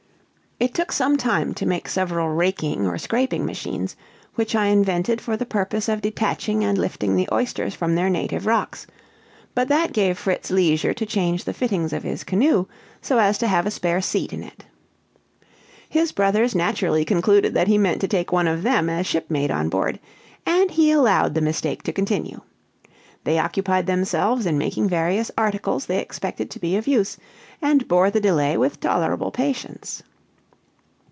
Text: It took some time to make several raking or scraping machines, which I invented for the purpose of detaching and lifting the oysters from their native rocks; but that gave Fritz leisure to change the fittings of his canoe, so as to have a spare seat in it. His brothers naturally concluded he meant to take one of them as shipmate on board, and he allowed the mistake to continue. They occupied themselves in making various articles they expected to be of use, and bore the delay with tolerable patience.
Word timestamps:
It 0.63 0.75
took 0.75 0.91
some 0.91 1.17
time 1.17 1.55
to 1.55 1.65
make 1.65 1.87
several 1.89 2.29
raking 2.29 2.85
or 2.85 2.99
scraping 2.99 3.47
machines, 3.47 3.95
which 4.35 4.53
I 4.53 4.67
invented 4.67 5.19
for 5.19 5.35
the 5.35 5.43
purpose 5.43 5.89
of 5.89 6.01
detaching 6.01 6.63
and 6.63 6.77
lifting 6.77 7.15
the 7.15 7.27
oysters 7.31 7.73
from 7.73 7.95
their 7.95 8.11
native 8.11 8.45
rocks; 8.45 8.85
but 9.55 9.69
that 9.69 9.91
gave 9.91 10.19
Fritz 10.19 10.51
leisure 10.51 10.93
to 10.93 11.03
change 11.03 11.45
the 11.45 11.53
fittings 11.55 11.93
of 11.93 12.03
his 12.03 12.23
canoe, 12.23 12.67
so 13.01 13.17
as 13.17 13.39
to 13.39 13.47
have 13.47 13.65
a 13.65 13.71
spare 13.71 14.01
seat 14.01 14.31
in 14.33 14.43
it. 14.43 14.65
His 15.89 16.11
brothers 16.11 16.53
naturally 16.53 17.05
concluded 17.05 17.57
he 17.67 17.79
meant 17.79 17.99
to 18.01 18.07
take 18.07 18.31
one 18.31 18.47
of 18.47 18.61
them 18.61 18.87
as 18.87 19.07
shipmate 19.07 19.49
on 19.49 19.67
board, 19.67 19.99
and 20.45 20.69
he 20.69 20.91
allowed 20.91 21.33
the 21.33 21.41
mistake 21.41 21.81
to 21.81 21.91
continue. 21.91 22.39
They 23.23 23.39
occupied 23.39 23.87
themselves 23.87 24.45
in 24.45 24.59
making 24.59 24.89
various 24.89 25.31
articles 25.35 25.87
they 25.87 25.97
expected 25.99 26.51
to 26.51 26.59
be 26.59 26.77
of 26.77 26.85
use, 26.87 27.17
and 27.63 27.87
bore 27.87 28.11
the 28.11 28.21
delay 28.21 28.57
with 28.57 28.79
tolerable 28.79 29.31
patience. 29.31 30.03